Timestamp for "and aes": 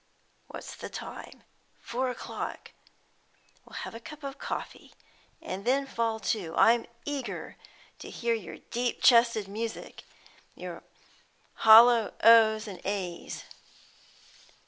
12.67-13.43